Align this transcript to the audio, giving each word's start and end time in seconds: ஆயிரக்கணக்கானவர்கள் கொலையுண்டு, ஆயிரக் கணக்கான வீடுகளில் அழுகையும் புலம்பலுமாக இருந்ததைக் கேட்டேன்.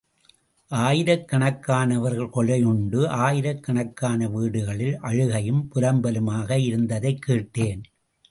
ஆயிரக்கணக்கானவர்கள் 0.69 2.29
கொலையுண்டு, 2.33 3.07
ஆயிரக் 3.07 3.63
கணக்கான 3.63 4.27
வீடுகளில் 4.27 4.97
அழுகையும் 4.97 5.69
புலம்பலுமாக 5.75 6.57
இருந்ததைக் 6.57 7.21
கேட்டேன். 7.21 7.83